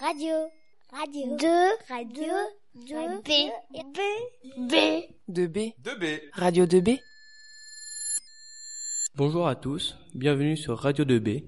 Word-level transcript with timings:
Radio. 0.00 0.32
Radio. 0.92 1.36
2. 1.36 1.48
Radio. 1.88 2.32
2. 2.86 3.20
B. 3.24 3.30
B. 3.74 3.80
B. 4.56 4.74
2B. 5.28 5.74
2B. 5.82 6.20
Radio 6.34 6.66
2B. 6.66 7.00
Bonjour 9.16 9.48
à 9.48 9.56
tous, 9.56 9.96
bienvenue 10.14 10.56
sur 10.56 10.78
Radio 10.78 11.04
2B. 11.04 11.42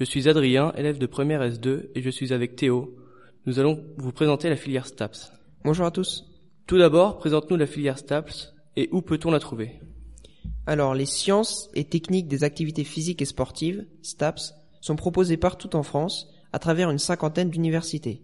Je 0.00 0.04
suis 0.04 0.26
Adrien, 0.26 0.72
élève 0.72 0.96
de 0.96 1.04
première 1.04 1.42
S2 1.42 1.90
et 1.94 2.00
je 2.00 2.08
suis 2.08 2.32
avec 2.32 2.56
Théo. 2.56 2.96
Nous 3.44 3.58
allons 3.58 3.84
vous 3.98 4.12
présenter 4.12 4.48
la 4.48 4.56
filière 4.56 4.86
STAPS. 4.86 5.30
Bonjour 5.62 5.84
à 5.84 5.90
tous. 5.90 6.24
Tout 6.66 6.78
d'abord, 6.78 7.18
présente-nous 7.18 7.58
la 7.58 7.66
filière 7.66 7.98
STAPS 7.98 8.54
et 8.76 8.88
où 8.92 9.02
peut-on 9.02 9.30
la 9.30 9.38
trouver? 9.38 9.80
Alors, 10.66 10.94
les 10.94 11.04
sciences 11.04 11.68
et 11.74 11.84
techniques 11.84 12.28
des 12.28 12.42
activités 12.42 12.84
physiques 12.84 13.20
et 13.20 13.26
sportives, 13.26 13.86
STAPS, 14.00 14.54
sont 14.80 14.96
proposées 14.96 15.36
partout 15.36 15.76
en 15.76 15.82
France 15.82 16.32
à 16.52 16.58
travers 16.58 16.90
une 16.90 16.98
cinquantaine 16.98 17.50
d'universités. 17.50 18.22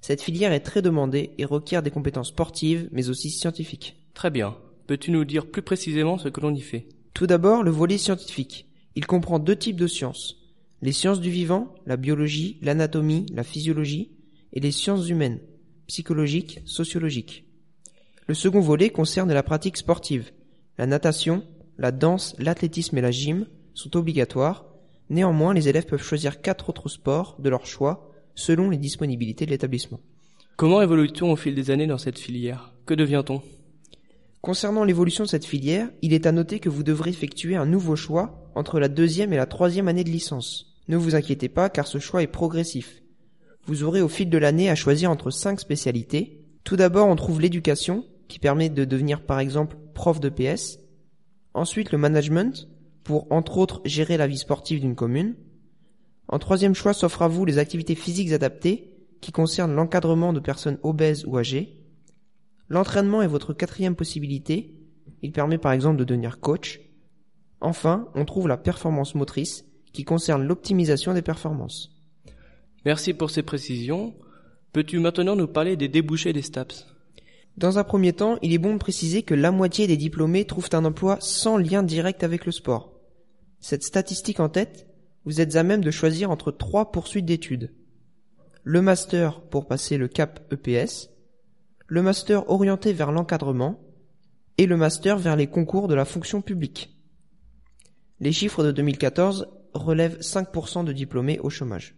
Cette 0.00 0.22
filière 0.22 0.52
est 0.52 0.60
très 0.60 0.82
demandée 0.82 1.32
et 1.38 1.44
requiert 1.44 1.82
des 1.82 1.90
compétences 1.90 2.28
sportives 2.28 2.88
mais 2.92 3.08
aussi 3.08 3.30
scientifiques. 3.30 3.96
Très 4.14 4.30
bien. 4.30 4.56
Peux-tu 4.86 5.10
nous 5.10 5.24
dire 5.24 5.50
plus 5.50 5.62
précisément 5.62 6.16
ce 6.16 6.28
que 6.28 6.40
l'on 6.40 6.54
y 6.54 6.60
fait? 6.60 6.88
Tout 7.12 7.26
d'abord, 7.26 7.62
le 7.62 7.70
volet 7.70 7.98
scientifique. 7.98 8.66
Il 8.94 9.06
comprend 9.06 9.38
deux 9.38 9.56
types 9.56 9.80
de 9.80 9.86
sciences. 9.86 10.36
Les 10.80 10.92
sciences 10.92 11.20
du 11.20 11.30
vivant, 11.30 11.74
la 11.86 11.96
biologie, 11.96 12.58
l'anatomie, 12.62 13.26
la 13.32 13.42
physiologie, 13.42 14.12
et 14.52 14.60
les 14.60 14.70
sciences 14.70 15.08
humaines, 15.08 15.40
psychologiques, 15.86 16.60
sociologiques. 16.64 17.44
Le 18.26 18.34
second 18.34 18.60
volet 18.60 18.90
concerne 18.90 19.32
la 19.32 19.42
pratique 19.42 19.76
sportive. 19.76 20.30
La 20.78 20.86
natation, 20.86 21.42
la 21.78 21.92
danse, 21.92 22.34
l'athlétisme 22.38 22.96
et 22.98 23.02
la 23.02 23.10
gym 23.10 23.46
sont 23.74 23.96
obligatoires. 23.96 24.66
Néanmoins, 25.10 25.54
les 25.54 25.68
élèves 25.68 25.86
peuvent 25.86 26.02
choisir 26.02 26.40
quatre 26.40 26.68
autres 26.68 26.88
sports 26.88 27.36
de 27.38 27.48
leur 27.48 27.66
choix 27.66 28.10
selon 28.34 28.70
les 28.70 28.76
disponibilités 28.76 29.46
de 29.46 29.50
l'établissement. 29.50 30.00
Comment 30.56 30.82
évolue-t-on 30.82 31.32
au 31.32 31.36
fil 31.36 31.54
des 31.54 31.70
années 31.70 31.86
dans 31.86 31.98
cette 31.98 32.18
filière? 32.18 32.74
Que 32.86 32.94
devient-on? 32.94 33.42
Concernant 34.40 34.84
l'évolution 34.84 35.24
de 35.24 35.28
cette 35.28 35.44
filière, 35.44 35.88
il 36.02 36.12
est 36.12 36.26
à 36.26 36.32
noter 36.32 36.60
que 36.60 36.68
vous 36.68 36.82
devrez 36.82 37.10
effectuer 37.10 37.56
un 37.56 37.66
nouveau 37.66 37.96
choix 37.96 38.50
entre 38.54 38.78
la 38.78 38.88
deuxième 38.88 39.32
et 39.32 39.36
la 39.36 39.46
troisième 39.46 39.88
année 39.88 40.04
de 40.04 40.10
licence. 40.10 40.76
Ne 40.88 40.96
vous 40.96 41.14
inquiétez 41.14 41.48
pas 41.48 41.68
car 41.68 41.86
ce 41.86 41.98
choix 41.98 42.22
est 42.22 42.28
progressif. 42.28 43.02
Vous 43.66 43.82
aurez 43.82 44.02
au 44.02 44.08
fil 44.08 44.30
de 44.30 44.38
l'année 44.38 44.70
à 44.70 44.76
choisir 44.76 45.10
entre 45.10 45.30
cinq 45.30 45.58
spécialités. 45.58 46.44
Tout 46.62 46.76
d'abord, 46.76 47.08
on 47.08 47.16
trouve 47.16 47.40
l'éducation, 47.40 48.04
qui 48.28 48.38
permet 48.38 48.68
de 48.68 48.84
devenir 48.84 49.22
par 49.22 49.40
exemple 49.40 49.76
prof 49.94 50.20
de 50.20 50.28
PS. 50.28 50.78
Ensuite, 51.54 51.90
le 51.90 51.98
management, 51.98 52.68
pour 53.06 53.30
entre 53.30 53.56
autres 53.58 53.80
gérer 53.84 54.16
la 54.16 54.26
vie 54.26 54.36
sportive 54.36 54.80
d'une 54.80 54.96
commune. 54.96 55.36
En 56.26 56.40
troisième 56.40 56.74
choix 56.74 56.92
s'offre 56.92 57.22
à 57.22 57.28
vous 57.28 57.44
les 57.44 57.58
activités 57.58 57.94
physiques 57.94 58.32
adaptées, 58.32 58.90
qui 59.20 59.30
concernent 59.30 59.76
l'encadrement 59.76 60.32
de 60.32 60.40
personnes 60.40 60.78
obèses 60.82 61.24
ou 61.24 61.38
âgées. 61.38 61.78
L'entraînement 62.68 63.22
est 63.22 63.28
votre 63.28 63.54
quatrième 63.54 63.94
possibilité. 63.94 64.74
Il 65.22 65.30
permet 65.30 65.56
par 65.56 65.70
exemple 65.70 65.98
de 65.98 66.04
devenir 66.04 66.40
coach. 66.40 66.80
Enfin, 67.60 68.08
on 68.16 68.24
trouve 68.24 68.48
la 68.48 68.56
performance 68.56 69.14
motrice, 69.14 69.64
qui 69.92 70.02
concerne 70.02 70.44
l'optimisation 70.44 71.14
des 71.14 71.22
performances. 71.22 71.92
Merci 72.84 73.14
pour 73.14 73.30
ces 73.30 73.44
précisions. 73.44 74.14
Peux-tu 74.72 74.98
maintenant 74.98 75.36
nous 75.36 75.46
parler 75.46 75.76
des 75.76 75.88
débouchés 75.88 76.32
des 76.32 76.42
STAPS? 76.42 76.86
Dans 77.56 77.78
un 77.78 77.84
premier 77.84 78.12
temps, 78.12 78.36
il 78.42 78.52
est 78.52 78.58
bon 78.58 78.72
de 78.72 78.78
préciser 78.78 79.22
que 79.22 79.34
la 79.34 79.52
moitié 79.52 79.86
des 79.86 79.96
diplômés 79.96 80.44
trouvent 80.44 80.68
un 80.72 80.84
emploi 80.84 81.18
sans 81.20 81.56
lien 81.56 81.84
direct 81.84 82.24
avec 82.24 82.46
le 82.46 82.52
sport. 82.52 82.95
Cette 83.60 83.82
statistique 83.82 84.40
en 84.40 84.48
tête, 84.48 84.86
vous 85.24 85.40
êtes 85.40 85.56
à 85.56 85.62
même 85.62 85.82
de 85.82 85.90
choisir 85.90 86.30
entre 86.30 86.52
trois 86.52 86.92
poursuites 86.92 87.24
d'études. 87.24 87.72
Le 88.62 88.82
master 88.82 89.40
pour 89.42 89.66
passer 89.66 89.96
le 89.96 90.08
cap 90.08 90.52
EPS, 90.52 91.10
le 91.86 92.02
master 92.02 92.48
orienté 92.50 92.92
vers 92.92 93.12
l'encadrement 93.12 93.80
et 94.58 94.66
le 94.66 94.76
master 94.76 95.18
vers 95.18 95.36
les 95.36 95.46
concours 95.46 95.88
de 95.88 95.94
la 95.94 96.04
fonction 96.04 96.42
publique. 96.42 96.96
Les 98.20 98.32
chiffres 98.32 98.64
de 98.64 98.72
2014 98.72 99.48
relèvent 99.74 100.18
5% 100.20 100.84
de 100.84 100.92
diplômés 100.92 101.38
au 101.40 101.50
chômage. 101.50 101.94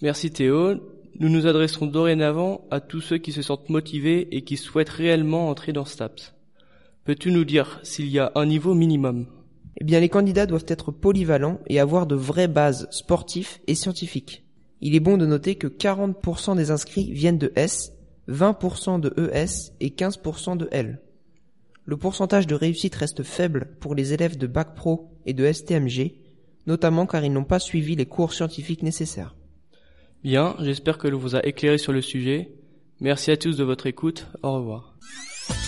Merci 0.00 0.30
Théo. 0.30 0.76
Nous 1.20 1.28
nous 1.28 1.46
adresserons 1.46 1.86
dorénavant 1.86 2.66
à 2.70 2.80
tous 2.80 3.00
ceux 3.00 3.18
qui 3.18 3.32
se 3.32 3.42
sentent 3.42 3.68
motivés 3.68 4.28
et 4.36 4.42
qui 4.42 4.56
souhaitent 4.56 4.88
réellement 4.88 5.48
entrer 5.48 5.72
dans 5.72 5.84
STAPS. 5.84 6.34
Peux-tu 7.04 7.32
nous 7.32 7.44
dire 7.44 7.80
s'il 7.82 8.08
y 8.08 8.18
a 8.18 8.30
un 8.34 8.46
niveau 8.46 8.74
minimum? 8.74 9.26
Eh 9.78 9.84
bien, 9.84 10.00
les 10.00 10.08
candidats 10.08 10.46
doivent 10.46 10.66
être 10.68 10.90
polyvalents 10.90 11.60
et 11.68 11.78
avoir 11.78 12.06
de 12.06 12.16
vraies 12.16 12.48
bases 12.48 12.88
sportives 12.90 13.58
et 13.66 13.74
scientifiques. 13.74 14.44
Il 14.80 14.94
est 14.94 15.00
bon 15.00 15.16
de 15.16 15.26
noter 15.26 15.54
que 15.54 15.66
40% 15.66 16.56
des 16.56 16.70
inscrits 16.70 17.12
viennent 17.12 17.38
de 17.38 17.52
S, 17.56 17.92
20% 18.28 19.00
de 19.00 19.14
ES 19.16 19.72
et 19.80 19.90
15% 19.90 20.56
de 20.56 20.68
L. 20.70 21.00
Le 21.84 21.96
pourcentage 21.96 22.46
de 22.46 22.54
réussite 22.54 22.94
reste 22.96 23.22
faible 23.22 23.76
pour 23.80 23.94
les 23.94 24.12
élèves 24.12 24.36
de 24.36 24.46
Bac 24.46 24.74
Pro 24.74 25.10
et 25.26 25.32
de 25.32 25.50
STMG, 25.50 26.12
notamment 26.66 27.06
car 27.06 27.24
ils 27.24 27.32
n'ont 27.32 27.44
pas 27.44 27.58
suivi 27.58 27.96
les 27.96 28.06
cours 28.06 28.34
scientifiques 28.34 28.82
nécessaires. 28.82 29.34
Bien, 30.22 30.56
j'espère 30.60 30.98
que 30.98 31.08
l'on 31.08 31.18
vous 31.18 31.36
a 31.36 31.46
éclairé 31.46 31.78
sur 31.78 31.92
le 31.92 32.02
sujet. 32.02 32.52
Merci 33.00 33.30
à 33.30 33.36
tous 33.36 33.56
de 33.56 33.64
votre 33.64 33.86
écoute. 33.86 34.26
Au 34.42 34.54
revoir. 34.54 34.96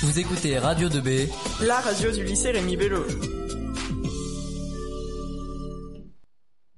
Vous 0.02 0.18
écoutez 0.18 0.58
Radio 0.58 0.88
2B, 0.88 1.28
La 1.66 1.80
radio 1.80 2.10
du 2.10 2.24
lycée 2.24 2.50
Rémi 2.50 2.76
Bello. 2.76 3.02